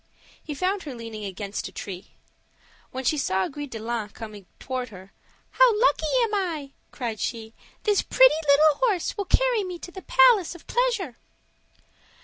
He 0.43 0.55
found 0.55 0.81
her 0.81 0.95
leaning 0.95 1.25
against 1.25 1.67
a 1.67 1.71
tree. 1.71 2.15
When 2.89 3.03
she 3.03 3.19
saw 3.19 3.47
Gris 3.47 3.69
de 3.69 3.77
line 3.77 4.09
coming 4.09 4.47
toward 4.59 4.89
her, 4.89 5.11
"How 5.51 5.79
lucky 5.79 6.07
am 6.23 6.33
I!" 6.33 6.71
cried 6.89 7.19
she; 7.19 7.53
"this 7.83 8.01
pretty 8.01 8.33
little 8.47 8.79
horse 8.87 9.15
will 9.15 9.25
carry 9.25 9.63
me 9.63 9.77
to 9.77 9.91
the 9.91 10.01
palace 10.01 10.55
of 10.55 10.65
pleasure." 10.65 11.17